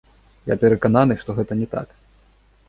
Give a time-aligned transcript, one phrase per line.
[0.51, 1.95] Я перакананы, што гэта не так.